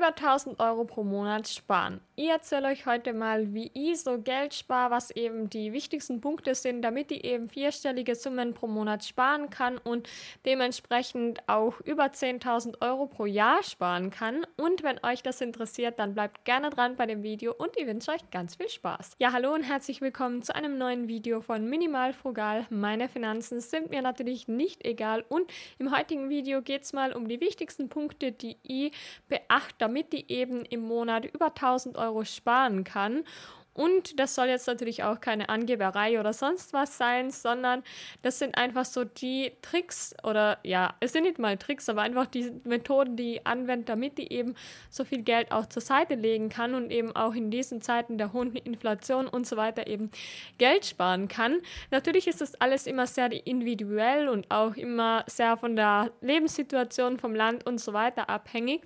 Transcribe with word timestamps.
über 0.00 0.16
1000 0.16 0.58
Euro 0.60 0.84
pro 0.84 1.04
Monat 1.04 1.46
sparen. 1.46 2.00
Ich 2.22 2.28
erzähle 2.28 2.68
euch 2.68 2.84
heute 2.84 3.14
mal, 3.14 3.54
wie 3.54 3.70
ich 3.72 4.02
so 4.02 4.20
Geld 4.20 4.52
spare, 4.52 4.90
was 4.90 5.10
eben 5.10 5.48
die 5.48 5.72
wichtigsten 5.72 6.20
Punkte 6.20 6.54
sind, 6.54 6.82
damit 6.82 7.10
ich 7.10 7.24
eben 7.24 7.48
vierstellige 7.48 8.14
Summen 8.14 8.52
pro 8.52 8.66
Monat 8.66 9.06
sparen 9.06 9.48
kann 9.48 9.78
und 9.78 10.06
dementsprechend 10.44 11.38
auch 11.48 11.80
über 11.80 12.04
10.000 12.04 12.82
Euro 12.82 13.06
pro 13.06 13.24
Jahr 13.24 13.62
sparen 13.62 14.10
kann. 14.10 14.44
Und 14.58 14.82
wenn 14.82 15.02
euch 15.02 15.22
das 15.22 15.40
interessiert, 15.40 15.98
dann 15.98 16.12
bleibt 16.12 16.44
gerne 16.44 16.68
dran 16.68 16.96
bei 16.96 17.06
dem 17.06 17.22
Video 17.22 17.54
und 17.54 17.74
ich 17.78 17.86
wünsche 17.86 18.10
euch 18.10 18.30
ganz 18.30 18.56
viel 18.56 18.68
Spaß. 18.68 19.12
Ja, 19.18 19.32
hallo 19.32 19.54
und 19.54 19.62
herzlich 19.62 20.02
willkommen 20.02 20.42
zu 20.42 20.54
einem 20.54 20.76
neuen 20.76 21.08
Video 21.08 21.40
von 21.40 21.70
Minimal 21.70 22.12
Frugal. 22.12 22.66
Meine 22.68 23.08
Finanzen 23.08 23.60
sind 23.60 23.88
mir 23.88 24.02
natürlich 24.02 24.46
nicht 24.46 24.84
egal 24.84 25.24
und 25.30 25.50
im 25.78 25.96
heutigen 25.96 26.28
Video 26.28 26.60
geht 26.60 26.82
es 26.82 26.92
mal 26.92 27.14
um 27.14 27.28
die 27.28 27.40
wichtigsten 27.40 27.88
Punkte, 27.88 28.30
die 28.30 28.58
ich 28.62 28.92
beachte, 29.26 29.76
damit 29.78 30.12
ich 30.12 30.28
eben 30.28 30.66
im 30.66 30.82
Monat 30.82 31.24
über 31.24 31.46
1000 31.46 31.96
Euro 31.96 32.09
Euro 32.10 32.24
sparen 32.24 32.84
kann. 32.84 33.24
Und 33.72 34.18
das 34.18 34.34
soll 34.34 34.48
jetzt 34.48 34.66
natürlich 34.66 35.04
auch 35.04 35.20
keine 35.20 35.48
Angeberei 35.48 36.18
oder 36.18 36.32
sonst 36.32 36.72
was 36.72 36.98
sein, 36.98 37.30
sondern 37.30 37.84
das 38.20 38.40
sind 38.40 38.58
einfach 38.58 38.84
so 38.84 39.04
die 39.04 39.52
Tricks 39.62 40.12
oder 40.24 40.58
ja, 40.64 40.94
es 40.98 41.12
sind 41.12 41.22
nicht 41.22 41.38
mal 41.38 41.56
Tricks, 41.56 41.88
aber 41.88 42.02
einfach 42.02 42.26
die 42.26 42.50
Methoden, 42.64 43.16
die 43.16 43.36
ich 43.36 43.46
anwende, 43.46 43.84
damit 43.84 44.18
ich 44.18 44.32
eben 44.32 44.56
so 44.90 45.04
viel 45.04 45.22
Geld 45.22 45.52
auch 45.52 45.66
zur 45.66 45.82
Seite 45.82 46.16
legen 46.16 46.48
kann 46.48 46.74
und 46.74 46.90
eben 46.90 47.14
auch 47.14 47.32
in 47.34 47.52
diesen 47.52 47.80
Zeiten 47.80 48.18
der 48.18 48.32
hohen 48.32 48.56
Inflation 48.56 49.28
und 49.28 49.46
so 49.46 49.56
weiter 49.56 49.86
eben 49.86 50.10
Geld 50.58 50.84
sparen 50.84 51.28
kann. 51.28 51.60
Natürlich 51.92 52.26
ist 52.26 52.40
das 52.40 52.60
alles 52.60 52.88
immer 52.88 53.06
sehr 53.06 53.30
individuell 53.46 54.28
und 54.28 54.50
auch 54.50 54.74
immer 54.74 55.24
sehr 55.28 55.56
von 55.56 55.76
der 55.76 56.10
Lebenssituation 56.20 57.18
vom 57.18 57.36
Land 57.36 57.66
und 57.66 57.78
so 57.78 57.92
weiter 57.92 58.28
abhängig. 58.28 58.82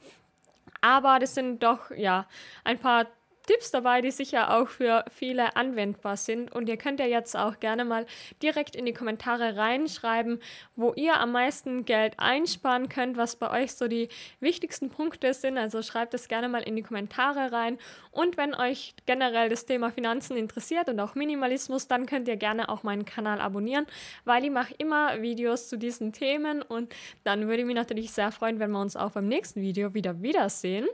Aber 0.85 1.19
das 1.19 1.35
sind 1.35 1.63
doch 1.63 1.91
ja 1.93 2.27
ein 2.63 2.79
paar 2.79 3.07
Tipps 3.47 3.71
dabei, 3.71 4.01
die 4.01 4.11
sicher 4.11 4.57
auch 4.57 4.69
für 4.69 5.05
viele 5.11 5.57
anwendbar 5.57 6.17
sind. 6.17 6.53
Und 6.53 6.69
ihr 6.69 6.77
könnt 6.77 7.01
ja 7.01 7.07
jetzt 7.07 7.37
auch 7.37 7.61
gerne 7.61 7.85
mal 7.85 8.07
direkt 8.43 8.75
in 8.75 8.87
die 8.87 8.93
Kommentare 8.93 9.57
reinschreiben, 9.57 10.41
wo 10.77 10.93
ihr 10.95 11.21
am 11.21 11.33
meisten 11.33 11.85
Geld 11.85 12.15
einsparen 12.19 12.89
könnt, 12.89 13.17
was 13.17 13.37
bei 13.37 13.51
euch 13.63 13.75
so 13.75 13.89
die 13.89 14.09
wichtigsten 14.41 14.89
Punkte 14.89 15.35
sind. 15.35 15.59
Also 15.59 15.83
schreibt 15.83 16.15
es 16.15 16.29
gerne 16.29 16.49
mal 16.49 16.63
in 16.63 16.77
die 16.77 16.83
Kommentare 16.83 17.53
rein. 17.53 17.79
Und 18.11 18.37
wenn 18.37 18.55
euch 18.55 18.95
generell 19.07 19.49
das 19.49 19.67
Thema 19.67 19.91
Finanzen 19.91 20.37
interessiert 20.37 20.89
und 20.89 20.99
auch 21.01 21.15
Minimalismus, 21.15 21.87
dann 21.87 22.07
könnt 22.07 22.29
ihr 22.29 22.37
gerne 22.37 22.69
auch 22.69 22.83
meinen 22.83 23.05
Kanal 23.05 23.41
abonnieren, 23.41 23.87
weil 24.25 24.45
ich 24.45 24.51
mache 24.51 24.75
immer 24.79 25.21
Videos 25.21 25.69
zu 25.69 25.77
diesen 25.77 26.13
Themen. 26.13 26.63
Und 26.63 26.95
dann 27.25 27.47
würde 27.47 27.61
ich 27.61 27.67
mich 27.67 27.77
natürlich 27.77 28.13
sehr 28.13 28.33
freuen, 28.33 28.59
wenn 28.59 28.71
wir 28.71 28.81
uns 28.81 28.97
auch 28.97 29.11
beim 29.11 29.29
nächsten 29.29 29.61
Video 29.61 29.95
wieder 29.95 30.23
wiedersehen. 30.23 30.87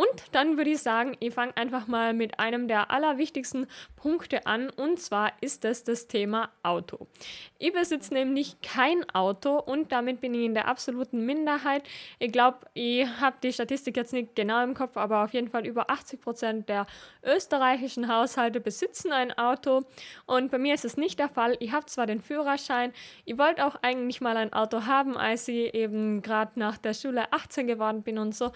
Und 0.00 0.22
dann 0.32 0.56
würde 0.56 0.70
ich 0.70 0.78
sagen, 0.78 1.14
ich 1.20 1.34
fange 1.34 1.54
einfach 1.58 1.86
mal 1.86 2.14
mit 2.14 2.40
einem 2.40 2.68
der 2.68 2.90
allerwichtigsten 2.90 3.66
Punkte 3.96 4.46
an 4.46 4.70
und 4.70 4.98
zwar 4.98 5.32
ist 5.42 5.66
es 5.66 5.84
das 5.84 6.06
Thema 6.06 6.48
Auto. 6.62 7.06
Ich 7.58 7.74
besitze 7.74 8.14
nämlich 8.14 8.62
kein 8.62 9.08
Auto 9.10 9.58
und 9.58 9.92
damit 9.92 10.22
bin 10.22 10.32
ich 10.32 10.46
in 10.46 10.54
der 10.54 10.68
absoluten 10.68 11.26
Minderheit. 11.26 11.82
Ich 12.18 12.32
glaube, 12.32 12.60
ich 12.72 13.06
habe 13.20 13.36
die 13.42 13.52
Statistik 13.52 13.98
jetzt 13.98 14.14
nicht 14.14 14.34
genau 14.34 14.64
im 14.64 14.72
Kopf, 14.72 14.96
aber 14.96 15.22
auf 15.22 15.34
jeden 15.34 15.48
Fall 15.48 15.66
über 15.66 15.90
80 15.90 16.18
Prozent 16.18 16.68
der 16.70 16.86
österreichischen 17.22 18.08
Haushalte 18.08 18.58
besitzen 18.58 19.12
ein 19.12 19.36
Auto 19.36 19.82
und 20.24 20.50
bei 20.50 20.56
mir 20.56 20.72
ist 20.72 20.86
es 20.86 20.96
nicht 20.96 21.18
der 21.18 21.28
Fall. 21.28 21.58
Ich 21.60 21.72
habe 21.72 21.84
zwar 21.84 22.06
den 22.06 22.22
Führerschein, 22.22 22.94
ich 23.26 23.36
wollte 23.36 23.66
auch 23.66 23.76
eigentlich 23.82 24.22
mal 24.22 24.38
ein 24.38 24.54
Auto 24.54 24.86
haben, 24.86 25.18
als 25.18 25.46
ich 25.48 25.74
eben 25.74 26.22
gerade 26.22 26.58
nach 26.58 26.78
der 26.78 26.94
Schule 26.94 27.30
18 27.34 27.66
geworden 27.66 28.02
bin 28.02 28.16
und 28.16 28.34
so, 28.34 28.50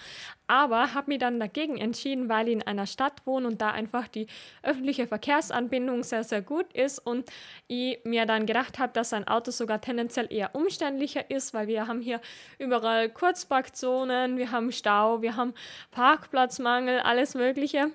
aber 0.46 0.94
habe 0.94 1.10
mich 1.10 1.18
dann 1.18 1.33
dagegen 1.40 1.76
entschieden, 1.76 2.28
weil 2.28 2.48
ich 2.48 2.54
in 2.54 2.62
einer 2.62 2.86
Stadt 2.86 3.26
wohne 3.26 3.46
und 3.46 3.60
da 3.60 3.70
einfach 3.70 4.08
die 4.08 4.26
öffentliche 4.62 5.06
Verkehrsanbindung 5.06 6.02
sehr, 6.02 6.24
sehr 6.24 6.42
gut 6.42 6.72
ist 6.72 6.98
und 6.98 7.30
ich 7.68 7.98
mir 8.04 8.26
dann 8.26 8.46
gedacht 8.46 8.78
habe, 8.78 8.92
dass 8.92 9.12
ein 9.12 9.26
Auto 9.28 9.50
sogar 9.50 9.80
tendenziell 9.80 10.26
eher 10.30 10.54
umständlicher 10.54 11.30
ist, 11.30 11.54
weil 11.54 11.66
wir 11.66 11.86
haben 11.86 12.00
hier 12.00 12.20
überall 12.58 13.08
Kurzparkzonen, 13.08 14.36
wir 14.36 14.50
haben 14.50 14.72
Stau, 14.72 15.22
wir 15.22 15.36
haben 15.36 15.54
Parkplatzmangel, 15.90 17.00
alles 17.00 17.34
Mögliche. 17.34 17.90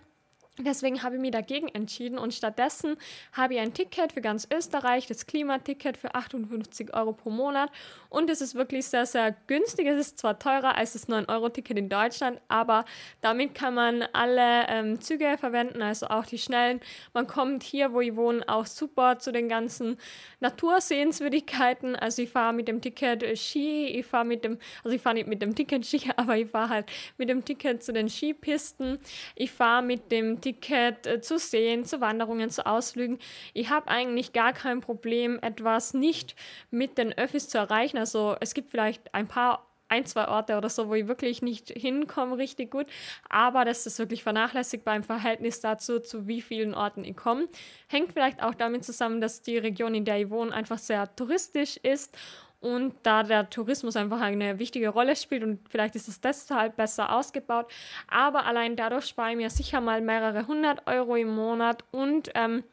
Deswegen 0.61 1.03
habe 1.03 1.15
ich 1.15 1.21
mich 1.21 1.31
dagegen 1.31 1.69
entschieden 1.69 2.17
und 2.17 2.33
stattdessen 2.33 2.97
habe 3.31 3.53
ich 3.53 3.59
ein 3.61 3.73
Ticket 3.73 4.11
für 4.11 4.19
ganz 4.19 4.45
Österreich, 4.53 5.07
das 5.07 5.25
Klimaticket 5.25 5.95
für 5.95 6.13
58 6.13 6.93
Euro 6.93 7.13
pro 7.13 7.29
Monat. 7.29 7.71
Und 8.09 8.29
es 8.29 8.41
ist 8.41 8.55
wirklich 8.55 8.85
sehr, 8.85 9.05
sehr 9.05 9.33
günstig. 9.47 9.87
Es 9.87 9.97
ist 9.97 10.19
zwar 10.19 10.37
teurer 10.37 10.75
als 10.75 10.93
das 10.93 11.07
9-Euro-Ticket 11.07 11.77
in 11.77 11.87
Deutschland, 11.87 12.41
aber 12.49 12.83
damit 13.21 13.55
kann 13.55 13.73
man 13.73 14.03
alle 14.11 14.67
ähm, 14.67 14.99
Züge 14.99 15.37
verwenden, 15.39 15.81
also 15.81 16.07
auch 16.07 16.25
die 16.25 16.37
schnellen. 16.37 16.81
Man 17.13 17.25
kommt 17.25 17.63
hier, 17.63 17.93
wo 17.93 18.01
ich 18.01 18.17
wohne, 18.17 18.43
auch 18.49 18.65
super 18.65 19.17
zu 19.17 19.31
den 19.31 19.47
ganzen 19.47 19.97
Natursehenswürdigkeiten. 20.41 21.95
Also 21.95 22.23
ich 22.23 22.31
fahre 22.31 22.51
mit 22.51 22.67
dem 22.67 22.81
Ticket 22.81 23.39
Ski, 23.39 23.87
ich 23.87 24.05
fahre 24.05 24.25
mit 24.25 24.43
dem, 24.43 24.57
also 24.83 24.93
ich 24.93 25.01
fahre 25.01 25.15
nicht 25.15 25.27
mit 25.27 25.41
dem 25.41 25.55
Ticket 25.55 25.85
Ski, 25.85 26.11
aber 26.17 26.35
ich 26.35 26.49
fahre 26.49 26.69
halt 26.69 26.85
mit 27.17 27.29
dem 27.29 27.45
Ticket 27.45 27.81
zu 27.81 27.93
den 27.93 28.09
Skipisten. 28.09 28.99
Ich 29.35 29.51
fahre 29.51 29.81
mit 29.81 30.11
dem 30.11 30.41
Ticket 30.41 30.48
Ticket 30.49 31.05
äh, 31.05 31.21
zu 31.21 31.37
sehen, 31.37 31.83
zu 31.85 32.01
Wanderungen, 32.01 32.49
zu 32.49 32.65
Ausflügen. 32.65 33.19
Ich 33.53 33.69
habe 33.69 33.87
eigentlich 33.87 34.33
gar 34.33 34.53
kein 34.53 34.81
Problem, 34.81 35.39
etwas 35.41 35.93
nicht 35.93 36.35
mit 36.71 36.97
den 36.97 37.17
Öffis 37.17 37.49
zu 37.49 37.57
erreichen. 37.57 37.97
Also 37.97 38.35
es 38.39 38.53
gibt 38.53 38.69
vielleicht 38.69 39.13
ein 39.13 39.27
paar 39.27 39.65
ein, 39.91 40.05
zwei 40.05 40.27
Orte 40.27 40.55
oder 40.55 40.69
so, 40.69 40.87
wo 40.87 40.93
ich 40.93 41.07
wirklich 41.07 41.41
nicht 41.41 41.69
hinkomme, 41.69 42.37
richtig 42.37 42.69
gut. 42.69 42.85
Aber 43.27 43.65
das 43.65 43.87
ist 43.87 43.97
wirklich 43.97 44.21
vernachlässigbar 44.21 44.95
im 44.95 45.03
Verhältnis 45.03 45.61
dazu, 45.61 45.99
zu 45.99 46.27
wie 46.27 46.41
vielen 46.41 46.75
Orten 46.75 47.03
ich 47.03 47.15
komme. 47.15 47.47
Hängt 47.87 48.13
vielleicht 48.13 48.43
auch 48.43 48.53
damit 48.53 48.85
zusammen, 48.85 49.19
dass 49.19 49.41
die 49.41 49.57
Region, 49.57 49.95
in 49.95 50.05
der 50.05 50.19
ich 50.21 50.29
wohne, 50.29 50.53
einfach 50.53 50.77
sehr 50.77 51.13
touristisch 51.15 51.77
ist 51.77 52.15
und 52.61 52.95
da 53.03 53.23
der 53.23 53.49
Tourismus 53.49 53.95
einfach 53.95 54.21
eine 54.21 54.59
wichtige 54.59 54.89
Rolle 54.89 55.15
spielt 55.15 55.43
und 55.43 55.59
vielleicht 55.69 55.95
ist 55.95 56.07
es 56.07 56.19
deshalb 56.19 56.75
besser 56.75 57.15
ausgebaut. 57.15 57.71
Aber 58.07 58.45
allein 58.45 58.75
dadurch 58.75 59.05
spare 59.05 59.31
ich 59.31 59.37
mir 59.37 59.49
sicher 59.49 59.81
mal 59.81 60.01
mehrere 60.01 60.47
hundert 60.47 60.85
Euro 60.87 61.15
im 61.15 61.33
Monat 61.33 61.83
und 61.91 62.29
ähm, 62.35 62.63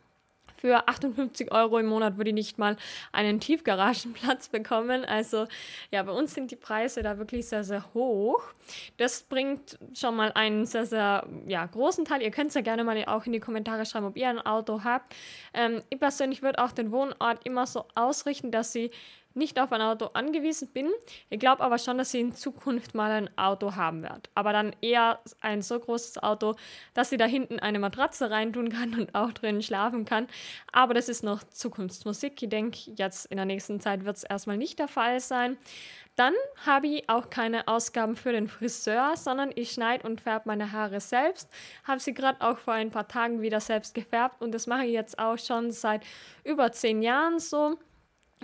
für 0.57 0.89
58 0.89 1.53
Euro 1.53 1.79
im 1.79 1.87
Monat 1.87 2.17
würde 2.17 2.31
ich 2.31 2.35
nicht 2.35 2.59
mal 2.59 2.77
einen 3.13 3.41
Tiefgaragenplatz 3.41 4.49
bekommen. 4.53 5.05
Also 5.05 5.47
ja, 5.91 6.03
bei 6.03 6.13
uns 6.13 6.35
sind 6.35 6.51
die 6.51 6.57
Preise 6.57 7.03
da 7.03 7.19
wirklich 7.19 7.47
sehr, 7.47 7.63
sehr 7.63 7.85
hoch. 7.95 8.43
Das 8.97 9.23
bringt 9.23 9.79
schon 9.95 10.17
mal 10.17 10.33
einen 10.33 10.67
sehr, 10.67 10.87
sehr 10.87 11.27
ja, 11.47 11.65
großen 11.67 12.05
Teil. 12.05 12.23
Ihr 12.23 12.31
könnt 12.31 12.49
es 12.49 12.55
ja 12.55 12.63
gerne 12.63 12.85
mal 12.85 12.97
auch 13.07 13.27
in 13.27 13.33
die 13.33 13.41
Kommentare 13.41 13.87
schreiben, 13.87 14.07
ob 14.07 14.17
ihr 14.17 14.29
ein 14.29 14.41
Auto 14.41 14.83
habt. 14.83 15.15
Ähm, 15.55 15.83
ich 15.91 16.01
persönlich 16.01 16.43
würde 16.43 16.63
auch 16.63 16.73
den 16.73 16.91
Wohnort 16.91 17.45
immer 17.45 17.67
so 17.67 17.85
ausrichten, 17.95 18.51
dass 18.51 18.73
sie 18.73 18.91
nicht 19.37 19.61
auf 19.61 19.73
ein 19.73 19.81
Auto 19.81 20.07
angewiesen 20.15 20.69
bin. 20.69 20.91
Ich 21.31 21.39
glaube 21.39 21.63
aber 21.63 21.79
schon, 21.79 21.99
dass 21.99 22.15
ich 22.15 22.21
in 22.21 22.35
Zukunft 22.35 22.95
mal 22.95 23.11
ein 23.11 23.39
Auto 23.39 23.77
haben 23.77 24.03
werde. 24.03 24.23
Aber 24.35 24.53
dann 24.53 24.75
eher 24.81 25.21
ein 25.41 25.63
so 25.63 25.79
großes 25.79 26.23
Auto, 26.23 26.57
dass 26.95 27.13
ich 27.13 27.19
da 27.19 27.27
hinten 27.27 27.59
eine 27.59 27.79
Matratze 27.79 28.31
reintun 28.31 28.71
kann 28.71 28.95
und 28.95 29.15
auch 29.15 29.33
drin 29.33 29.63
schlafen 29.63 30.05
kann. 30.05 30.27
Aber 30.73 30.95
das 30.95 31.09
ist 31.09 31.23
noch 31.23 31.45
Zukunftsmusik. 31.45 32.43
Ich 32.43 32.49
denke, 32.49 32.79
jetzt 32.97 33.27
in 33.27 33.37
der 33.37 33.47
nächsten 33.47 33.81
Zeit 33.81 34.05
wird 34.05 34.17
es 34.17 34.25
erstmal 34.25 34.57
nicht 34.57 34.79
der 34.79 34.89
Fall 34.89 35.21
sein. 35.21 35.57
Dann 36.17 36.33
habe 36.65 36.87
ich 36.87 37.09
auch 37.11 37.29
keine 37.29 37.69
Ausgaben 37.69 38.17
für 38.17 38.33
den 38.33 38.49
Friseur, 38.49 39.17
sondern 39.17 39.51
ich 39.55 39.73
schneide 39.73 40.09
und 40.09 40.23
färbe 40.23 40.49
meine 40.49 40.73
Haare 40.73 40.99
selbst. 41.01 41.51
Habe 41.85 42.01
sie 42.01 42.15
gerade 42.15 42.41
auch 42.41 42.57
vor 42.57 42.73
ein 42.73 42.91
paar 42.91 43.07
Tagen 43.07 43.43
wieder 43.43 43.61
selbst 43.61 43.95
gefärbt 43.95 44.41
und 44.41 44.53
das 44.53 44.67
mache 44.67 44.87
ich 44.87 44.93
jetzt 44.93 45.19
auch 45.19 45.39
schon 45.39 45.73
seit 45.73 46.03
über 46.43 46.73
zehn 46.73 47.03
Jahren 47.03 47.39
so. 47.39 47.79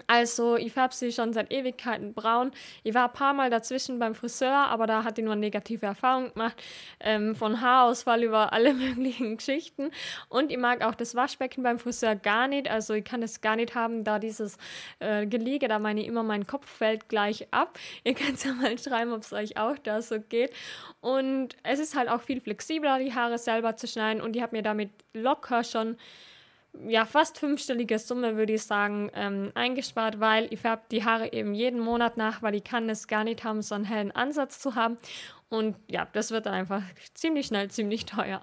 Also, 0.07 0.57
ich 0.57 0.73
färbe 0.73 0.95
sie 0.95 1.13
schon 1.13 1.35
seit 1.35 1.53
Ewigkeiten 1.53 2.15
braun. 2.15 2.53
Ich 2.83 2.95
war 2.95 3.09
ein 3.09 3.13
paar 3.13 3.35
Mal 3.35 3.51
dazwischen 3.51 3.99
beim 3.99 4.15
Friseur, 4.15 4.55
aber 4.55 4.87
da 4.87 5.05
hat 5.05 5.19
ich 5.19 5.25
nur 5.25 5.37
negative 5.37 5.85
Erfahrungen 5.85 6.33
gemacht. 6.33 6.63
Ähm, 7.01 7.35
von 7.35 7.61
Haarausfall 7.61 8.23
über 8.23 8.55
alle 8.55 8.73
möglichen 8.75 9.37
Geschichten. 9.37 9.91
Und 10.31 10.51
ich 10.51 10.57
mag 10.57 10.83
auch 10.83 10.95
das 10.95 11.15
Waschbecken 11.15 11.63
beim 11.63 11.79
Friseur 11.79 12.17
gar 12.17 12.49
nicht. 12.49 12.71
Also, 12.71 12.95
ich 12.95 13.05
kann 13.05 13.23
es 13.23 13.43
gar 13.43 13.57
nicht 13.57 13.75
haben, 13.75 14.03
da 14.03 14.19
dieses 14.19 14.57
äh, 14.99 15.27
Geliege, 15.27 15.69
da 15.69 15.79
meine 15.79 16.01
ich 16.01 16.07
immer, 16.07 16.23
mein 16.23 16.47
Kopf 16.47 16.67
fällt 16.67 17.11
gleich 17.11 17.47
ab. 17.51 17.79
Ihr 18.05 18.15
könnt 18.15 18.43
ja 18.45 18.55
mal 18.55 18.79
schreiben, 18.79 19.13
ob 19.13 19.21
es 19.21 19.33
euch 19.35 19.59
auch 19.59 19.77
da 19.79 20.01
so 20.01 20.21
geht. 20.21 20.53
Und 21.01 21.57
es 21.65 21.81
ist 21.81 21.95
halt 21.95 22.09
auch 22.09 22.23
viel 22.23 22.41
flexibler, 22.41 22.99
die 22.99 23.15
Haare 23.15 23.37
selber 23.37 23.77
zu 23.77 23.87
schneiden. 23.87 24.23
Und 24.23 24.37
ich 24.37 24.43
habe 24.43 24.57
mir 24.57 24.63
damit 24.63 24.91
locker 25.13 25.65
schon 25.65 25.99
ja, 26.87 27.05
fast 27.05 27.39
fünfstellige 27.39 27.99
Summe, 27.99 28.37
würde 28.37 28.55
ich 28.55 28.63
sagen, 28.63 29.11
ähm, 29.15 29.53
eingespart, 29.55 30.21
weil 30.21 30.53
ich 30.53 30.61
färbe 30.61 30.83
die 30.91 31.05
Haare 31.05 31.33
eben 31.33 31.55
jeden 31.55 31.81
Monat 31.81 32.17
nach, 32.17 32.43
weil 32.43 32.55
ich 32.55 32.65
kann 32.65 32.89
es 32.89 33.09
gar 33.09 33.25
nicht 33.25 33.45
haben, 33.45 33.63
so 33.63 33.75
einen 33.75 33.85
hellen 33.85 34.13
Ansatz 34.13 34.59
zu 34.59 34.75
haben. 34.75 34.97
Und 35.51 35.77
ja, 35.87 36.09
das 36.15 36.31
wird 36.31 36.47
dann 36.47 36.55
einfach 36.55 36.83
ziemlich 37.13 37.47
schnell 37.47 37.71
ziemlich 37.71 38.07
teuer. 38.07 38.41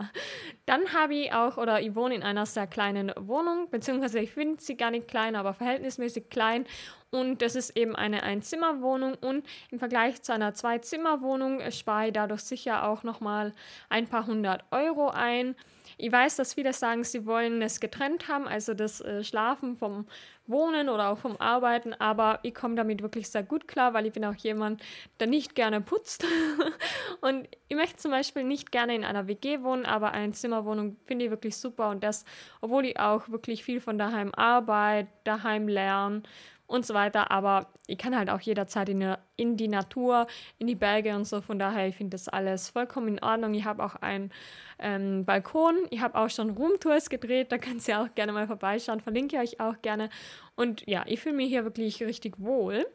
Dann 0.68 0.94
habe 0.94 1.16
ich 1.16 1.34
auch, 1.34 1.58
oder 1.58 1.82
ich 1.82 1.96
wohne 1.96 2.14
in 2.14 2.22
einer 2.22 2.46
sehr 2.46 2.68
kleinen 2.68 3.12
Wohnung, 3.18 3.68
beziehungsweise 3.72 4.20
ich 4.20 4.32
finde 4.32 4.62
sie 4.62 4.78
gar 4.78 4.92
nicht 4.92 5.08
klein, 5.08 5.36
aber 5.36 5.56
verhältnismäßig 5.56 6.30
klein. 6.30 6.66
Und 7.10 7.42
das 7.42 7.56
ist 7.56 7.76
eben 7.76 7.96
eine 7.96 8.22
Einzimmerwohnung 8.22 9.16
und 9.16 9.44
im 9.72 9.80
Vergleich 9.80 10.22
zu 10.22 10.34
einer 10.34 10.54
Zwei-Zimmer-Wohnung 10.54 11.62
spare 11.72 12.08
ich 12.08 12.14
dadurch 12.14 12.42
sicher 12.42 12.88
auch 12.88 13.02
nochmal 13.02 13.54
ein 13.90 14.08
paar 14.08 14.28
hundert 14.28 14.64
Euro 14.70 15.10
ein. 15.10 15.56
Ich 16.02 16.14
weiß, 16.14 16.38
dass 16.38 16.54
viele 16.54 16.72
sagen, 16.72 17.04
sie 17.04 17.26
wollen 17.26 17.62
es 17.62 17.82
getrennt 17.82 18.30
haben, 18.30 18.48
also 18.48 18.74
das 18.74 19.02
äh, 19.02 19.22
Schlafen 19.22 19.76
vom 19.76 20.06
Wohnen 20.48 20.88
oder 20.88 21.10
auch 21.10 21.18
vom 21.18 21.36
Arbeiten, 21.36 21.94
aber 21.94 22.40
ich 22.44 22.56
komme 22.56 22.76
damit 22.76 23.02
wirklich 23.02 23.30
sehr 23.30 23.44
gut 23.44 23.68
klar, 23.68 23.94
weil 23.94 24.06
ich 24.06 24.14
bin 24.14 24.24
auch 24.24 24.36
jemand, 24.36 24.82
der 25.20 25.28
nicht 25.28 25.56
gerne 25.56 25.82
putzt. 25.82 26.26
und 27.22 27.50
ich 27.68 27.76
möchte 27.76 27.98
zum 27.98 28.12
Beispiel 28.12 28.46
nicht 28.46 28.72
gerne 28.72 28.96
in 28.96 29.04
einer 29.04 29.28
WG 29.28 29.62
wohnen, 29.62 29.86
aber 29.86 30.14
eine 30.14 30.32
Zimmerwohnung 30.32 30.96
finde 31.04 31.26
ich 31.26 31.32
wirklich 31.32 31.58
super 31.58 31.90
und 31.90 32.02
das, 32.02 32.24
obwohl 32.62 32.86
ich 32.86 32.98
auch 32.98 33.28
wirklich 33.28 33.66
viel 33.66 33.82
von 33.82 33.98
daheim 33.98 34.34
arbeite, 34.34 35.10
daheim 35.26 35.68
lerne 35.68 36.24
und 36.70 36.86
so 36.86 36.94
weiter. 36.94 37.32
Aber 37.32 37.68
ich 37.88 37.98
kann 37.98 38.16
halt 38.16 38.30
auch 38.30 38.40
jederzeit 38.40 38.90
in, 38.90 39.16
in 39.36 39.58
die 39.58 39.68
Natur, 39.68 40.28
in 40.60 40.68
die 40.68 40.76
Berge 40.76 41.16
und 41.16 41.26
so. 41.26 41.42
Von 41.42 41.60
daher, 41.60 41.88
ich 41.88 41.96
finde 41.96 42.12
das 42.12 42.30
alles 42.30 42.70
vollkommen 42.70 43.08
in 43.10 43.24
Ordnung. 43.24 43.54
Ich 43.56 43.66
habe 43.66 43.84
auch 43.84 43.96
einen 43.96 44.32
ähm, 44.78 45.26
Balkon. 45.26 45.76
Ich 45.90 46.02
habe 46.02 46.18
auch 46.18 46.30
schon 46.30 46.52
Roomtours 46.52 47.10
gedreht. 47.10 47.52
Da 47.52 47.58
könnt 47.58 47.86
ihr 47.88 48.00
auch 48.00 48.14
gerne 48.16 48.32
mal 48.32 48.48
vorbeischauen. 48.48 49.02
Verlinke 49.02 49.36
ich 49.36 49.42
euch 49.42 49.60
auch 49.60 49.82
gerne. 49.82 50.10
Und 50.56 50.84
ja, 50.88 51.04
ich 51.08 51.20
fühle 51.20 51.36
mich 51.36 51.50
hier 51.50 51.64
wirklich 51.64 52.02
richtig 52.04 52.36
wohl. 52.40 52.86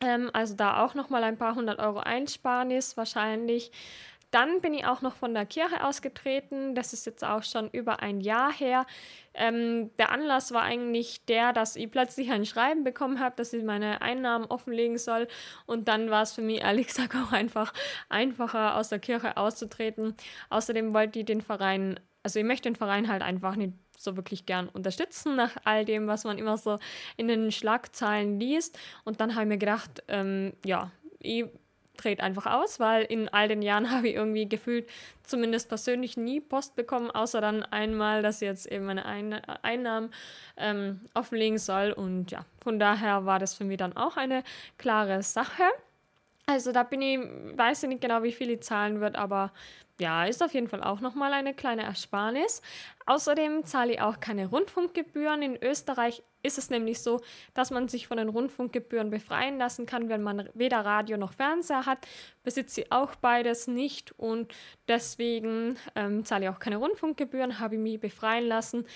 Ähm, 0.00 0.30
also 0.32 0.54
da 0.54 0.84
auch 0.84 0.94
nochmal 0.94 1.24
ein 1.24 1.38
paar 1.38 1.54
hundert 1.54 1.78
Euro 1.80 2.00
Einsparnis 2.00 2.96
wahrscheinlich. 2.96 3.72
Dann 4.30 4.60
bin 4.60 4.74
ich 4.74 4.84
auch 4.84 5.00
noch 5.00 5.14
von 5.14 5.32
der 5.32 5.46
Kirche 5.46 5.84
ausgetreten. 5.84 6.74
Das 6.74 6.92
ist 6.92 7.06
jetzt 7.06 7.24
auch 7.24 7.42
schon 7.42 7.70
über 7.70 8.02
ein 8.02 8.20
Jahr 8.20 8.52
her. 8.52 8.84
Ähm, 9.32 9.90
der 9.96 10.10
Anlass 10.12 10.52
war 10.52 10.62
eigentlich 10.62 11.24
der, 11.26 11.52
dass 11.52 11.76
ich 11.76 11.90
plötzlich 11.90 12.30
ein 12.30 12.44
Schreiben 12.44 12.84
bekommen 12.84 13.20
habe, 13.20 13.36
dass 13.36 13.52
ich 13.52 13.64
meine 13.64 14.02
Einnahmen 14.02 14.44
offenlegen 14.46 14.98
soll. 14.98 15.28
Und 15.64 15.88
dann 15.88 16.10
war 16.10 16.22
es 16.22 16.32
für 16.32 16.42
mich 16.42 16.60
ehrlich 16.60 16.86
gesagt 16.88 17.14
auch 17.14 17.32
einfach 17.32 17.72
einfacher, 18.08 18.76
aus 18.76 18.90
der 18.90 18.98
Kirche 18.98 19.36
auszutreten. 19.36 20.14
Außerdem 20.50 20.92
wollte 20.92 21.20
ich 21.20 21.24
den 21.24 21.40
Verein, 21.40 21.98
also 22.22 22.38
ich 22.38 22.44
möchte 22.44 22.68
den 22.68 22.76
Verein 22.76 23.08
halt 23.08 23.22
einfach 23.22 23.56
nicht 23.56 23.72
so 23.96 24.16
wirklich 24.16 24.46
gern 24.46 24.68
unterstützen 24.68 25.36
nach 25.36 25.56
all 25.64 25.84
dem, 25.84 26.06
was 26.06 26.24
man 26.24 26.38
immer 26.38 26.56
so 26.56 26.78
in 27.16 27.28
den 27.28 27.50
Schlagzeilen 27.50 28.38
liest. 28.38 28.78
Und 29.04 29.20
dann 29.20 29.34
habe 29.34 29.44
ich 29.44 29.48
mir 29.48 29.58
gedacht, 29.58 30.02
ähm, 30.08 30.52
ja, 30.64 30.90
ich 31.18 31.46
dreht 31.98 32.20
einfach 32.20 32.46
aus, 32.46 32.80
weil 32.80 33.04
in 33.04 33.28
all 33.28 33.48
den 33.48 33.60
Jahren 33.60 33.90
habe 33.94 34.08
ich 34.08 34.14
irgendwie 34.14 34.48
gefühlt 34.48 34.88
zumindest 35.24 35.68
persönlich 35.68 36.16
nie 36.16 36.40
Post 36.40 36.74
bekommen, 36.74 37.10
außer 37.10 37.40
dann 37.40 37.62
einmal, 37.64 38.22
dass 38.22 38.40
jetzt 38.40 38.66
eben 38.66 38.86
meine 38.86 39.04
Ein 39.04 39.34
Einnahmen 39.62 40.10
ähm, 40.56 41.00
offenlegen 41.12 41.58
soll. 41.58 41.92
Und 41.92 42.30
ja, 42.30 42.46
von 42.62 42.78
daher 42.78 43.26
war 43.26 43.38
das 43.38 43.54
für 43.54 43.64
mich 43.64 43.76
dann 43.76 43.96
auch 43.96 44.16
eine 44.16 44.42
klare 44.78 45.22
Sache. 45.22 45.64
Also 46.46 46.72
da 46.72 46.82
bin 46.82 47.02
ich, 47.02 47.18
weiß 47.58 47.82
ich 47.82 47.88
nicht 47.90 48.00
genau, 48.00 48.22
wie 48.22 48.32
viel 48.32 48.48
ich 48.48 48.62
zahlen 48.62 49.00
wird, 49.00 49.16
aber 49.16 49.52
ja, 50.00 50.24
ist 50.24 50.42
auf 50.42 50.54
jeden 50.54 50.68
Fall 50.68 50.82
auch 50.82 51.00
nochmal 51.00 51.32
eine 51.32 51.54
kleine 51.54 51.82
Ersparnis. 51.82 52.62
Außerdem 53.06 53.64
zahle 53.64 53.94
ich 53.94 54.00
auch 54.00 54.20
keine 54.20 54.46
Rundfunkgebühren. 54.46 55.42
In 55.42 55.62
Österreich 55.62 56.22
ist 56.42 56.58
es 56.58 56.70
nämlich 56.70 57.00
so, 57.02 57.20
dass 57.54 57.70
man 57.70 57.88
sich 57.88 58.06
von 58.06 58.16
den 58.16 58.28
Rundfunkgebühren 58.28 59.10
befreien 59.10 59.58
lassen 59.58 59.86
kann, 59.86 60.08
wenn 60.08 60.22
man 60.22 60.48
weder 60.54 60.84
Radio 60.84 61.16
noch 61.16 61.32
Fernseher 61.32 61.86
hat. 61.86 62.06
Besitze 62.42 62.82
ich 62.82 62.92
auch 62.92 63.14
beides 63.16 63.66
nicht 63.66 64.12
und 64.18 64.54
deswegen 64.86 65.76
ähm, 65.94 66.24
zahle 66.24 66.44
ich 66.44 66.50
auch 66.50 66.60
keine 66.60 66.76
Rundfunkgebühren, 66.76 67.58
habe 67.58 67.74
ich 67.74 67.80
mich 67.80 68.00
befreien 68.00 68.46
lassen. 68.46 68.86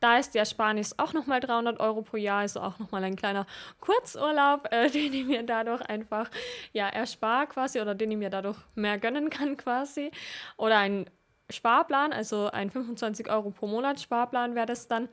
Da 0.00 0.18
ist 0.18 0.32
die 0.32 0.38
Ersparnis 0.38 0.98
auch 0.98 1.12
nochmal 1.12 1.40
300 1.40 1.78
Euro 1.78 2.00
pro 2.00 2.16
Jahr, 2.16 2.40
also 2.40 2.60
auch 2.60 2.78
nochmal 2.78 3.04
ein 3.04 3.16
kleiner 3.16 3.46
Kurzurlaub, 3.80 4.68
äh, 4.72 4.88
den 4.90 5.12
ich 5.12 5.26
mir 5.26 5.42
dadurch 5.42 5.82
einfach 5.82 6.30
ja, 6.72 6.88
erspare 6.88 7.46
quasi 7.46 7.80
oder 7.80 7.94
den 7.94 8.10
ich 8.10 8.16
mir 8.18 8.30
dadurch 8.30 8.58
mehr 8.74 8.98
gönnen 8.98 9.28
kann 9.30 9.56
quasi. 9.58 10.10
Oder 10.56 10.78
ein 10.78 11.06
Sparplan, 11.50 12.12
also 12.12 12.50
ein 12.50 12.70
25 12.70 13.28
Euro 13.30 13.50
pro 13.50 13.66
Monat 13.66 14.00
Sparplan 14.00 14.54
wäre 14.54 14.66
das 14.66 14.88
dann. 14.88 15.08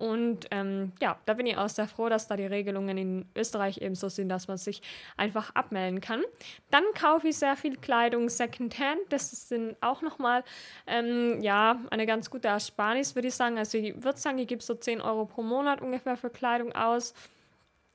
Und 0.00 0.46
ähm, 0.50 0.92
ja, 1.02 1.18
da 1.26 1.34
bin 1.34 1.44
ich 1.44 1.58
auch 1.58 1.68
sehr 1.68 1.86
froh, 1.86 2.08
dass 2.08 2.26
da 2.26 2.34
die 2.34 2.46
Regelungen 2.46 2.96
in 2.96 3.26
Österreich 3.36 3.82
eben 3.82 3.94
so 3.94 4.08
sind, 4.08 4.30
dass 4.30 4.48
man 4.48 4.56
sich 4.56 4.80
einfach 5.18 5.54
abmelden 5.54 6.00
kann. 6.00 6.22
Dann 6.70 6.84
kaufe 6.98 7.28
ich 7.28 7.36
sehr 7.36 7.54
viel 7.54 7.76
Kleidung 7.76 8.30
Secondhand. 8.30 9.00
Das 9.10 9.50
sind 9.50 9.76
auch 9.82 10.00
nochmal 10.00 10.42
ähm, 10.86 11.42
ja, 11.42 11.78
eine 11.90 12.06
ganz 12.06 12.30
gute 12.30 12.48
Ersparnis, 12.48 13.14
würde 13.14 13.28
ich 13.28 13.34
sagen. 13.34 13.58
Also 13.58 13.76
ich 13.76 14.02
würde 14.02 14.18
sagen, 14.18 14.38
ich 14.38 14.48
gebe 14.48 14.62
so 14.62 14.74
10 14.74 15.02
Euro 15.02 15.26
pro 15.26 15.42
Monat 15.42 15.82
ungefähr 15.82 16.16
für 16.16 16.30
Kleidung 16.30 16.72
aus 16.72 17.12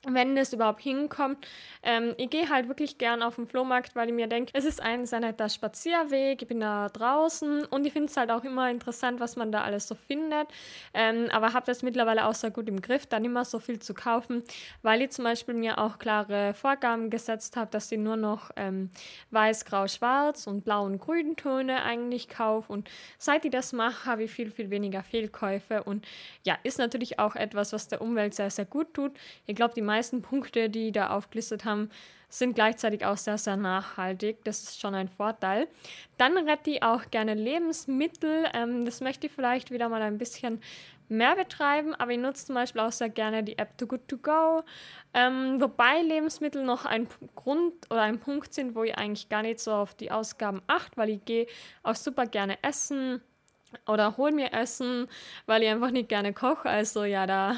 wenn 0.10 0.38
es 0.38 0.54
überhaupt 0.54 0.82
hinkommt. 0.82 1.46
Ähm, 1.84 2.14
ich 2.18 2.30
gehe 2.30 2.50
halt 2.50 2.68
wirklich 2.68 2.98
gern 2.98 3.22
auf 3.22 3.36
den 3.36 3.48
Flohmarkt, 3.48 3.96
weil 3.96 4.10
ich 4.10 4.14
mir 4.14 4.28
denke, 4.28 4.52
es 4.54 4.66
ist 4.66 4.82
ein 4.82 5.06
sehr 5.06 5.20
netter 5.20 5.50
Spazierweg, 5.50 6.42
ich 6.42 6.48
bin 6.48 6.60
da 6.60 6.90
draußen 6.90 7.66
und 7.66 7.86
ich 7.86 7.94
finde 7.94 8.10
es 8.10 8.18
halt 8.18 8.32
auch 8.32 8.44
immer 8.44 8.70
interessant, 8.70 9.20
was 9.20 9.36
man 9.36 9.52
da 9.52 9.62
alles 9.62 9.88
so 9.88 9.96
findet. 9.96 10.48
Ähm, 10.94 11.28
aber 11.32 11.54
habe 11.54 11.66
das 11.66 11.84
mittlerweile 11.84 12.26
auch 12.26 12.34
sehr 12.34 12.52
gut 12.52 12.68
im 12.68 12.82
Griff, 12.82 13.06
da 13.06 13.20
nicht 13.20 13.32
mehr 13.32 13.46
so 13.46 13.60
viel 13.60 13.80
zu 13.80 13.94
kaufen, 13.94 14.44
weil 14.82 15.02
ich 15.02 15.12
zum 15.12 15.26
Beispiel 15.26 15.54
mir 15.56 15.78
auch 15.78 16.00
klare 16.00 16.54
Vorgaben 16.54 17.10
gesetzt 17.10 17.56
habe, 17.58 17.72
dass 17.72 17.92
ich 17.92 18.00
nur 18.00 18.18
noch 18.18 18.52
ähm, 18.56 18.90
weiß, 19.32 19.66
grau, 19.66 19.88
schwarz 19.88 20.48
und 20.48 20.64
blau 20.64 20.86
und 20.86 21.00
grün 21.00 21.36
Töne 21.36 21.84
eigentlich 21.84 22.30
kaufe. 22.30 22.72
Und 22.72 22.90
seit 23.18 23.46
ich 23.46 23.52
das 23.52 23.74
mache, 23.74 24.06
habe 24.06 24.24
ich 24.24 24.32
viel, 24.32 24.52
viel 24.52 24.70
weniger 24.70 25.04
Fehlkäufe 25.04 25.84
und 25.84 26.06
ja, 26.44 26.58
ist 26.64 26.80
natürlich 26.80 27.20
auch 27.20 27.36
etwas, 27.36 27.74
was 27.74 27.88
der 27.88 28.02
Umwelt 28.02 28.34
sehr, 28.34 28.50
sehr 28.50 28.66
gut 28.66 28.94
tut. 28.94 29.12
Ich 29.46 29.56
glaube, 29.56 29.74
die 29.74 29.82
Punkte, 30.22 30.70
die 30.70 30.92
da 30.92 31.10
aufgelistet 31.10 31.66
haben, 31.66 31.90
sind 32.30 32.56
gleichzeitig 32.56 33.06
auch 33.06 33.18
sehr, 33.18 33.38
sehr 33.38 33.56
nachhaltig. 33.56 34.44
Das 34.44 34.64
ist 34.64 34.82
schon 34.82 34.96
ein 34.96 35.08
Vorteil. 35.08 35.68
Dann 36.18 36.38
rette 36.38 36.72
ich 36.72 36.84
auch 36.84 37.10
gerne 37.12 37.34
Lebensmittel. 37.34 38.46
Ähm, 38.54 38.86
das 38.86 39.02
möchte 39.02 39.28
ich 39.28 39.34
vielleicht 39.34 39.72
wieder 39.72 39.90
mal 39.90 40.02
ein 40.02 40.18
bisschen 40.18 40.62
mehr 41.08 41.36
betreiben, 41.36 41.94
aber 41.94 42.12
ich 42.12 42.18
nutze 42.18 42.48
zum 42.48 42.56
Beispiel 42.56 42.82
auch 42.82 42.92
sehr 42.92 43.10
gerne 43.10 43.44
die 43.44 43.58
App 43.58 43.78
Too 43.78 43.88
Good 43.88 44.08
To 44.08 44.18
Go. 44.18 44.64
Ähm, 45.14 45.62
wobei 45.62 46.02
Lebensmittel 46.02 46.64
noch 46.64 46.86
ein 46.86 47.08
Grund 47.36 47.74
oder 47.90 48.02
ein 48.02 48.20
Punkt 48.20 48.54
sind, 48.54 48.76
wo 48.76 48.84
ich 48.84 48.98
eigentlich 48.98 49.30
gar 49.30 49.44
nicht 49.44 49.60
so 49.60 49.72
auf 49.72 49.94
die 49.94 50.12
Ausgaben 50.12 50.62
achte, 50.68 50.98
weil 50.98 51.10
ich 51.10 51.26
gehe 51.26 51.48
auch 51.84 51.96
super 51.96 52.26
gerne 52.26 52.58
essen 52.64 53.22
oder 53.88 54.18
hol 54.18 54.32
mir 54.32 54.54
Essen, 54.54 55.08
weil 55.46 55.64
ich 55.64 55.70
einfach 55.70 55.92
nicht 55.92 56.10
gerne 56.10 56.34
koche. 56.34 56.70
Also 56.70 57.04
ja, 57.04 57.28
da, 57.28 57.56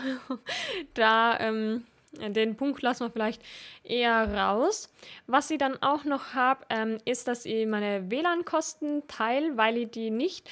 da 0.93 1.39
ähm, 1.39 1.85
den 2.19 2.55
Punkt 2.55 2.81
lassen 2.81 3.05
wir 3.05 3.11
vielleicht 3.11 3.41
eher 3.83 4.33
raus. 4.33 4.91
Was 5.25 5.49
ich 5.51 5.57
dann 5.57 5.81
auch 5.81 6.03
noch 6.03 6.33
habe, 6.33 6.65
ähm, 6.69 6.97
ist, 7.05 7.27
dass 7.27 7.45
ich 7.45 7.65
meine 7.65 8.09
WLAN-Kosten 8.09 9.07
teile, 9.07 9.57
weil 9.57 9.77
ich 9.77 9.91
die 9.91 10.09
nicht 10.09 10.49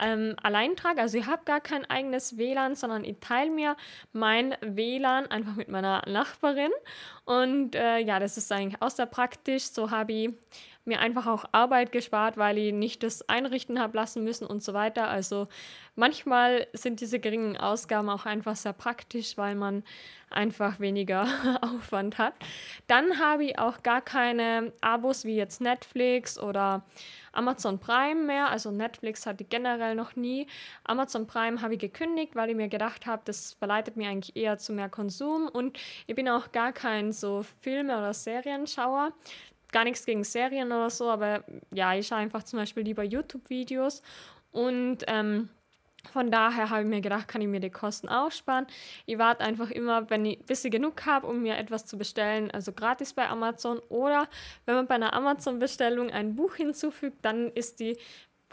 ähm, 0.00 0.34
allein 0.42 0.76
trage. 0.76 1.00
Also 1.00 1.18
ich 1.18 1.26
habe 1.26 1.42
gar 1.44 1.60
kein 1.60 1.88
eigenes 1.88 2.36
WLAN, 2.36 2.74
sondern 2.74 3.04
ich 3.04 3.16
teile 3.20 3.50
mir 3.50 3.76
mein 4.12 4.56
WLAN 4.60 5.26
einfach 5.26 5.54
mit 5.54 5.68
meiner 5.68 6.02
Nachbarin. 6.06 6.72
Und 7.24 7.74
äh, 7.74 7.98
ja, 7.98 8.18
das 8.18 8.36
ist 8.36 8.50
eigentlich 8.50 8.80
auch 8.82 8.90
sehr 8.90 9.06
praktisch. 9.06 9.64
So 9.64 9.90
habe 9.90 10.12
ich 10.12 10.30
mir 10.84 10.98
einfach 10.98 11.26
auch 11.26 11.44
Arbeit 11.52 11.92
gespart, 11.92 12.36
weil 12.36 12.58
ich 12.58 12.72
nicht 12.72 13.02
das 13.04 13.28
einrichten 13.28 13.78
habe 13.78 13.96
lassen 13.96 14.24
müssen 14.24 14.46
und 14.46 14.62
so 14.62 14.74
weiter. 14.74 15.08
Also 15.08 15.46
manchmal 15.94 16.66
sind 16.72 17.00
diese 17.00 17.20
geringen 17.20 17.56
Ausgaben 17.56 18.08
auch 18.08 18.26
einfach 18.26 18.56
sehr 18.56 18.72
praktisch, 18.72 19.36
weil 19.36 19.54
man 19.54 19.84
einfach 20.28 20.80
weniger 20.80 21.26
Aufwand 21.62 22.18
hat. 22.18 22.34
Dann 22.88 23.20
habe 23.20 23.44
ich 23.44 23.58
auch 23.58 23.82
gar 23.82 24.00
keine 24.00 24.72
Abos 24.80 25.24
wie 25.24 25.36
jetzt 25.36 25.60
Netflix 25.60 26.38
oder 26.38 26.84
Amazon 27.32 27.78
Prime 27.78 28.22
mehr. 28.22 28.50
Also 28.50 28.70
Netflix 28.70 29.24
hatte 29.24 29.44
ich 29.44 29.50
generell 29.50 29.94
noch 29.94 30.16
nie. 30.16 30.46
Amazon 30.84 31.26
Prime 31.26 31.60
habe 31.62 31.74
ich 31.74 31.80
gekündigt, 31.80 32.34
weil 32.34 32.50
ich 32.50 32.56
mir 32.56 32.68
gedacht 32.68 33.06
habe, 33.06 33.22
das 33.24 33.52
verleitet 33.54 33.96
mir 33.96 34.08
eigentlich 34.08 34.34
eher 34.36 34.58
zu 34.58 34.72
mehr 34.72 34.88
Konsum 34.88 35.48
und 35.48 35.78
ich 36.06 36.14
bin 36.14 36.28
auch 36.28 36.50
gar 36.50 36.72
kein 36.72 37.11
so 37.12 37.44
Filme- 37.60 37.96
oder 37.96 38.14
Serienschauer 38.14 39.12
gar 39.72 39.84
nichts 39.84 40.04
gegen 40.04 40.22
Serien 40.22 40.70
oder 40.70 40.90
so, 40.90 41.10
aber 41.10 41.44
ja, 41.72 41.94
ich 41.94 42.06
schaue 42.06 42.18
einfach 42.18 42.42
zum 42.44 42.58
Beispiel 42.58 42.84
lieber 42.84 43.02
YouTube-Videos 43.02 44.02
und 44.52 44.98
ähm, 45.08 45.48
von 46.10 46.30
daher 46.30 46.70
habe 46.70 46.82
ich 46.82 46.88
mir 46.88 47.00
gedacht, 47.00 47.28
kann 47.28 47.40
ich 47.40 47.48
mir 47.48 47.60
die 47.60 47.70
Kosten 47.70 48.08
aussparen. 48.08 48.66
Ich 49.06 49.18
warte 49.18 49.44
einfach 49.44 49.70
immer, 49.70 50.10
wenn 50.10 50.26
ich, 50.26 50.40
bis 50.40 50.64
ich 50.64 50.72
genug 50.72 51.06
habe, 51.06 51.28
um 51.28 51.42
mir 51.42 51.56
etwas 51.56 51.86
zu 51.86 51.96
bestellen, 51.96 52.50
also 52.50 52.72
gratis 52.72 53.12
bei 53.12 53.28
Amazon. 53.28 53.78
Oder 53.88 54.28
wenn 54.66 54.74
man 54.74 54.88
bei 54.88 54.96
einer 54.96 55.14
Amazon-Bestellung 55.14 56.10
ein 56.10 56.34
Buch 56.34 56.56
hinzufügt, 56.56 57.18
dann 57.22 57.52
ist 57.52 57.78
die 57.78 57.96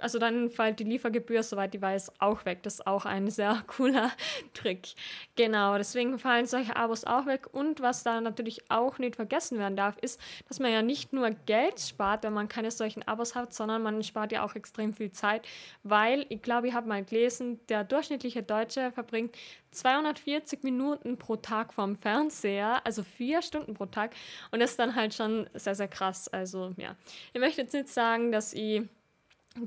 also 0.02 0.20
dann 0.20 0.50
fällt 0.50 0.80
die 0.80 0.84
Liefergebühr, 0.84 1.44
soweit 1.44 1.74
ich 1.76 1.82
weiß, 1.82 2.14
auch 2.20 2.46
weg. 2.46 2.64
Das 2.64 2.76
ist 2.76 2.88
auch 2.88 3.06
ein 3.06 3.30
sehr 3.30 3.64
cooler 3.68 4.12
Trick. 4.54 4.94
Genau, 5.36 5.78
deswegen 5.78 6.20
fallen 6.20 6.46
solche 6.46 6.76
Abos 6.76 7.06
auch 7.06 7.26
weg. 7.26 7.48
Und 7.54 7.82
was 7.82 8.04
da 8.04 8.22
natürlich 8.22 8.70
auch 8.70 8.98
nicht 9.00 9.16
vergessen 9.16 9.58
werden 9.58 9.76
darf, 9.76 9.98
ist, 10.00 10.20
dass 10.48 10.60
man 10.60 10.72
ja 10.72 10.82
nicht 10.82 11.14
nur 11.14 11.30
Geld 11.32 11.80
spart, 11.80 12.24
wenn 12.24 12.34
man 12.34 12.48
keine 12.48 12.72
solchen 12.72 13.08
Abos 13.08 13.36
hat, 13.36 13.54
sondern 13.54 13.82
man 13.82 14.04
spart 14.04 14.32
ja 14.32 14.44
auch 14.44 14.56
extrem 14.56 14.94
viel 14.94 15.12
Zeit, 15.12 15.48
weil 15.84 16.26
ich 16.30 16.42
glaube, 16.42 16.68
ich 16.68 16.74
habe 16.74 16.88
mal 16.88 17.04
gelesen, 17.04 17.60
der 17.68 17.84
durchschnittliche 17.84 18.44
Deutsche 18.44 18.92
verbringt 18.92 19.36
240 19.72 20.64
Minuten 20.64 21.18
pro 21.18 21.36
Tag 21.36 21.74
vorm 21.74 21.96
Fernseher, 21.96 22.86
also 22.86 23.04
vier 23.04 23.42
Stunden 23.42 23.74
pro 23.74 23.86
Tag. 23.86 24.16
Und 24.52 24.60
das 24.60 24.72
ist 24.72 24.80
dann 24.80 24.96
halt 24.96 25.14
schon 25.14 25.50
sehr, 25.54 25.76
sehr 25.76 25.88
krass. 25.88 26.28
Also 26.28 26.74
ja, 26.78 26.96
ich 27.34 27.40
möchte 27.40 27.62
jetzt 27.62 27.74
nicht 27.74 27.90
sagen, 27.90 28.32
dass 28.32 28.54
ich 28.54 28.84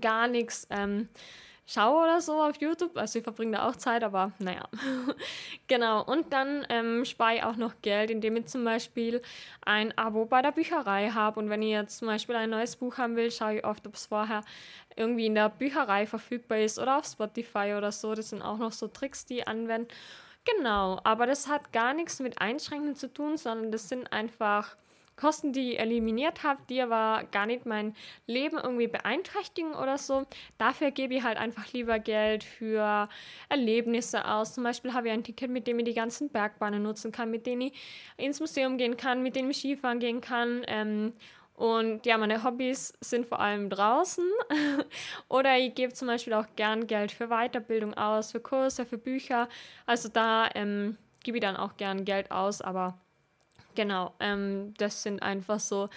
gar 0.00 0.28
nichts 0.28 0.66
ähm, 0.70 1.08
schaue 1.66 2.04
oder 2.04 2.20
so 2.20 2.42
auf 2.42 2.60
YouTube. 2.60 2.96
Also 2.96 3.18
ich 3.18 3.24
verbringe 3.24 3.56
da 3.56 3.68
auch 3.68 3.76
Zeit, 3.76 4.04
aber 4.04 4.32
naja. 4.38 4.68
genau. 5.68 6.04
Und 6.04 6.32
dann 6.32 6.66
ähm, 6.68 7.04
spare 7.04 7.36
ich 7.36 7.42
auch 7.42 7.56
noch 7.56 7.74
Geld, 7.82 8.10
indem 8.10 8.36
ich 8.36 8.46
zum 8.46 8.64
Beispiel 8.64 9.22
ein 9.64 9.96
Abo 9.96 10.26
bei 10.26 10.42
der 10.42 10.52
Bücherei 10.52 11.10
habe. 11.10 11.40
Und 11.40 11.50
wenn 11.50 11.62
ich 11.62 11.70
jetzt 11.70 11.98
zum 11.98 12.08
Beispiel 12.08 12.36
ein 12.36 12.50
neues 12.50 12.76
Buch 12.76 12.98
haben 12.98 13.16
will, 13.16 13.30
schaue 13.30 13.58
ich 13.58 13.64
oft, 13.64 13.86
ob 13.86 13.94
es 13.94 14.06
vorher 14.06 14.42
irgendwie 14.96 15.26
in 15.26 15.34
der 15.34 15.48
Bücherei 15.48 16.06
verfügbar 16.06 16.58
ist 16.58 16.78
oder 16.78 16.98
auf 16.98 17.06
Spotify 17.06 17.74
oder 17.76 17.92
so. 17.92 18.14
Das 18.14 18.30
sind 18.30 18.42
auch 18.42 18.58
noch 18.58 18.72
so 18.72 18.88
Tricks, 18.88 19.24
die 19.24 19.38
ich 19.38 19.48
anwende. 19.48 19.88
Genau, 20.44 21.00
aber 21.04 21.26
das 21.26 21.46
hat 21.46 21.72
gar 21.72 21.94
nichts 21.94 22.18
mit 22.18 22.40
Einschränkungen 22.40 22.96
zu 22.96 23.12
tun, 23.12 23.36
sondern 23.36 23.70
das 23.70 23.88
sind 23.88 24.12
einfach 24.12 24.76
Kosten, 25.22 25.52
die 25.52 25.74
ich 25.74 25.78
eliminiert 25.78 26.42
habe, 26.42 26.60
die 26.68 26.82
aber 26.82 27.22
gar 27.30 27.46
nicht 27.46 27.64
mein 27.64 27.94
Leben 28.26 28.58
irgendwie 28.58 28.88
beeinträchtigen 28.88 29.72
oder 29.72 29.96
so. 29.96 30.26
Dafür 30.58 30.90
gebe 30.90 31.14
ich 31.14 31.22
halt 31.22 31.38
einfach 31.38 31.72
lieber 31.72 32.00
Geld 32.00 32.42
für 32.42 33.08
Erlebnisse 33.48 34.26
aus. 34.26 34.54
Zum 34.54 34.64
Beispiel 34.64 34.94
habe 34.94 35.06
ich 35.06 35.12
ein 35.12 35.22
Ticket, 35.22 35.48
mit 35.48 35.68
dem 35.68 35.78
ich 35.78 35.84
die 35.84 35.94
ganzen 35.94 36.28
Bergbahnen 36.28 36.82
nutzen 36.82 37.12
kann, 37.12 37.30
mit 37.30 37.46
denen 37.46 37.62
ich 37.62 37.72
ins 38.16 38.40
Museum 38.40 38.78
gehen 38.78 38.96
kann, 38.96 39.22
mit 39.22 39.36
denen 39.36 39.52
ich 39.52 39.58
Skifahren 39.58 40.00
gehen 40.00 40.20
kann. 40.20 40.64
Ähm, 40.66 41.12
und 41.54 42.04
ja, 42.04 42.18
meine 42.18 42.42
Hobbys 42.42 42.92
sind 43.00 43.24
vor 43.24 43.38
allem 43.38 43.70
draußen. 43.70 44.24
Oder 45.28 45.56
ich 45.56 45.76
gebe 45.76 45.92
zum 45.92 46.08
Beispiel 46.08 46.32
auch 46.32 46.46
gern 46.56 46.88
Geld 46.88 47.12
für 47.12 47.28
Weiterbildung 47.28 47.94
aus, 47.94 48.32
für 48.32 48.40
Kurse, 48.40 48.84
für 48.84 48.98
Bücher. 48.98 49.48
Also 49.86 50.08
da 50.08 50.48
ähm, 50.56 50.96
gebe 51.22 51.36
ich 51.36 51.42
dann 51.42 51.54
auch 51.54 51.76
gern 51.76 52.04
Geld 52.04 52.32
aus, 52.32 52.60
aber 52.60 52.98
Genau, 53.74 54.12
ähm, 54.20 54.74
das 54.78 55.02
sind 55.02 55.22
einfach 55.22 55.60
so 55.60 55.88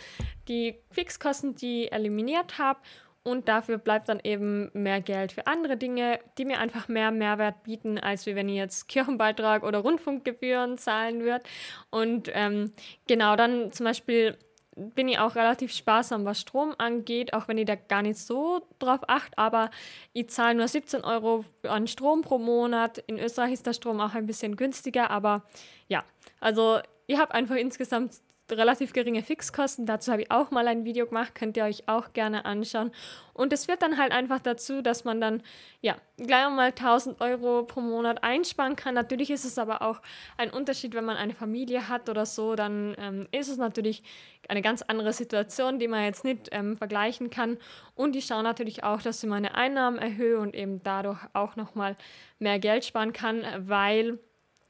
die 0.48 0.76
Fixkosten, 0.92 1.56
die 1.56 1.86
ich 1.86 1.92
eliminiert 1.92 2.58
habe. 2.58 2.80
Und 3.28 3.48
dafür 3.48 3.80
bleibt 3.80 4.08
dann 4.08 4.20
eben 4.24 4.70
mehr 4.74 5.02
Geld 5.02 5.32
für 5.32 5.48
andere 5.48 5.78
Dinge, 5.78 6.20
die 6.38 6.46
mir 6.46 6.60
einfach 6.60 6.88
mehr 6.88 7.10
Mehrwert 7.10 7.64
bieten, 7.64 7.98
als 7.98 8.28
wenn 8.28 8.48
ich 8.48 8.56
jetzt 8.56 8.88
Kirchenbeitrag 8.88 9.64
oder 9.64 9.80
Rundfunkgebühren 9.80 10.78
zahlen 10.78 11.22
würde. 11.22 11.44
Und 11.90 12.30
ähm, 12.32 12.72
genau, 13.08 13.36
dann 13.36 13.72
zum 13.72 13.86
Beispiel 13.86 14.38
bin 14.76 15.08
ich 15.08 15.20
auch 15.20 15.36
relativ 15.36 15.74
sparsam, 15.74 16.26
was 16.26 16.42
Strom 16.42 16.76
angeht, 16.78 17.34
auch 17.34 17.48
wenn 17.48 17.58
ich 17.58 17.66
da 17.66 17.76
gar 17.76 18.02
nicht 18.02 18.20
so 18.20 18.62
drauf 18.80 19.00
achte, 19.08 19.38
aber 19.38 19.70
ich 20.14 20.30
zahle 20.30 20.56
nur 20.56 20.68
17 20.68 21.04
Euro 21.04 21.46
an 21.64 21.88
Strom 21.88 22.22
pro 22.22 22.38
Monat. 22.38 22.98
In 23.08 23.18
Österreich 23.18 23.54
ist 23.54 23.66
der 23.66 23.74
Strom 23.74 24.02
auch 24.02 24.14
ein 24.14 24.26
bisschen 24.26 24.56
günstiger, 24.56 25.10
aber 25.10 25.44
ja, 25.88 26.04
also 26.40 26.80
ihr 27.08 27.20
habt 27.20 27.34
einfach 27.34 27.56
insgesamt 27.56 28.22
relativ 28.52 28.94
geringe 28.94 29.24
Fixkosten. 29.24 29.86
Dazu 29.86 30.12
habe 30.12 30.24
ich 30.24 30.32
auch 30.32 30.52
mal 30.52 30.68
ein 30.68 30.86
Video 30.86 31.08
gemacht, 31.08 31.34
könnt 31.34 31.58
ihr 31.58 31.64
euch 31.64 31.88
auch 31.88 32.14
gerne 32.14 32.46
anschauen. 32.46 32.92
Und 33.34 33.52
es 33.52 33.66
führt 33.66 33.82
dann 33.82 33.98
halt 33.98 34.12
einfach 34.12 34.40
dazu, 34.40 34.82
dass 34.82 35.04
man 35.04 35.20
dann 35.20 35.42
ja 35.82 35.96
gleich 36.18 36.50
mal 36.50 36.68
1000 36.68 37.22
Euro 37.22 37.64
pro 37.64 37.82
Monat 37.82 38.24
einsparen 38.24 38.76
kann. 38.76 38.94
Natürlich 38.94 39.32
ist 39.32 39.46
es 39.46 39.58
aber 39.58 39.82
auch 39.82 40.02
ein 40.38 40.52
Unterschied, 40.52 40.94
wenn 40.94 41.06
man 41.06 41.18
eine 41.18 41.34
Familie 41.34 41.90
hat 41.90 42.10
oder 42.10 42.26
so, 42.26 42.56
dann 42.56 42.96
ähm, 43.00 43.28
ist 43.32 43.50
es 43.50 43.58
natürlich 43.58 44.04
eine 44.48 44.62
ganz 44.62 44.84
andere 44.84 45.12
Situation, 45.12 45.80
die 45.80 45.88
man 45.88 46.04
jetzt 46.04 46.24
nicht 46.24 46.50
ähm, 46.52 46.78
vergleichen 46.78 47.30
kann. 47.32 47.58
Und 47.96 48.16
ich 48.16 48.26
schaue 48.26 48.44
natürlich 48.44 48.84
auch, 48.84 49.02
dass 49.02 49.24
ich 49.24 49.30
meine 49.30 49.56
Einnahmen 49.56 49.98
erhöhe 49.98 50.40
und 50.40 50.54
eben 50.56 50.84
dadurch 50.84 51.20
auch 51.34 51.56
nochmal 51.56 51.96
mehr 52.38 52.60
Geld 52.60 52.86
sparen 52.86 53.12
kann, 53.12 53.44
weil 53.58 54.20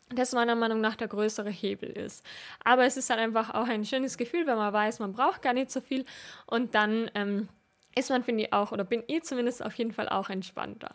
das 0.10 0.34
meiner 0.34 0.56
Meinung 0.56 0.82
nach 0.82 0.96
der 0.96 1.08
größere 1.08 1.50
Hebel 1.50 1.90
ist. 1.90 2.24
Aber 2.64 2.86
es 2.86 2.98
ist 2.98 3.10
halt 3.10 3.20
einfach 3.20 3.54
auch 3.54 3.68
ein 3.68 3.86
schönes 3.86 4.18
Gefühl, 4.18 4.46
wenn 4.46 4.58
man 4.58 4.74
weiß, 4.74 5.00
man 5.00 5.14
braucht 5.14 5.42
gar 5.42 5.54
nicht 5.54 5.72
so 5.72 5.82
viel 5.82 6.06
und 6.46 6.76
dann 6.76 7.10
ähm, 7.16 7.50
ist 7.98 8.10
man, 8.10 8.24
finde 8.24 8.44
ich, 8.44 8.54
auch, 8.54 8.74
oder 8.74 8.84
bin 8.84 9.04
ich 9.08 9.24
zumindest 9.24 9.64
auf 9.64 9.74
jeden 9.76 9.94
Fall 9.94 10.10
auch 10.10 10.30
entspannter. 10.30 10.94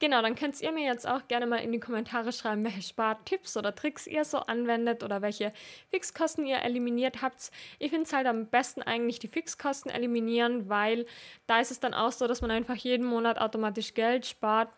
Genau, 0.00 0.20
dann 0.20 0.34
könnt 0.34 0.60
ihr 0.60 0.72
mir 0.72 0.84
jetzt 0.84 1.06
auch 1.06 1.28
gerne 1.28 1.46
mal 1.46 1.58
in 1.58 1.70
die 1.70 1.78
Kommentare 1.78 2.32
schreiben, 2.32 2.64
welche 2.64 2.82
Spartipps 2.82 3.56
oder 3.56 3.74
Tricks 3.74 4.08
ihr 4.08 4.24
so 4.24 4.38
anwendet 4.38 5.04
oder 5.04 5.22
welche 5.22 5.52
Fixkosten 5.90 6.44
ihr 6.44 6.58
eliminiert 6.58 7.22
habt. 7.22 7.52
Ich 7.78 7.90
finde 7.90 8.04
es 8.04 8.12
halt 8.12 8.26
am 8.26 8.46
besten 8.46 8.82
eigentlich 8.82 9.20
die 9.20 9.28
Fixkosten 9.28 9.92
eliminieren, 9.92 10.68
weil 10.68 11.06
da 11.46 11.60
ist 11.60 11.70
es 11.70 11.78
dann 11.78 11.94
auch 11.94 12.12
so, 12.12 12.26
dass 12.26 12.42
man 12.42 12.50
einfach 12.50 12.76
jeden 12.76 13.06
Monat 13.06 13.38
automatisch 13.38 13.94
Geld 13.94 14.26
spart 14.26 14.70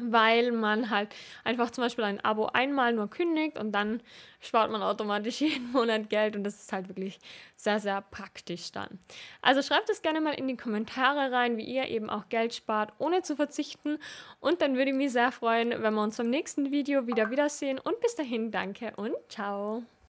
weil 0.00 0.52
man 0.52 0.90
halt 0.90 1.14
einfach 1.44 1.70
zum 1.70 1.84
Beispiel 1.84 2.04
ein 2.04 2.24
Abo 2.24 2.46
einmal 2.46 2.92
nur 2.92 3.08
kündigt 3.08 3.58
und 3.58 3.72
dann 3.72 4.02
spart 4.40 4.70
man 4.70 4.82
automatisch 4.82 5.40
jeden 5.40 5.72
Monat 5.72 6.10
Geld 6.10 6.36
und 6.36 6.44
das 6.44 6.56
ist 6.56 6.72
halt 6.72 6.88
wirklich 6.88 7.18
sehr, 7.56 7.80
sehr 7.80 8.00
praktisch 8.02 8.72
dann. 8.72 8.98
Also 9.42 9.62
schreibt 9.62 9.88
es 9.90 10.02
gerne 10.02 10.20
mal 10.20 10.34
in 10.34 10.48
die 10.48 10.56
Kommentare 10.56 11.32
rein, 11.32 11.56
wie 11.56 11.64
ihr 11.64 11.88
eben 11.88 12.10
auch 12.10 12.28
Geld 12.28 12.54
spart, 12.54 12.92
ohne 12.98 13.22
zu 13.22 13.36
verzichten 13.36 13.98
und 14.40 14.60
dann 14.62 14.76
würde 14.76 14.90
ich 14.90 14.96
mich 14.96 15.12
sehr 15.12 15.32
freuen, 15.32 15.70
wenn 15.70 15.94
wir 15.94 16.02
uns 16.02 16.16
beim 16.16 16.30
nächsten 16.30 16.70
Video 16.70 17.06
wieder 17.06 17.30
wiedersehen 17.30 17.78
und 17.78 18.00
bis 18.00 18.14
dahin 18.14 18.50
danke 18.50 18.92
und 18.96 19.14
ciao. 19.28 19.84